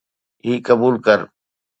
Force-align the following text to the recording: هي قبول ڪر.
هي 0.45 0.53
قبول 0.67 0.93
ڪر. 1.05 1.19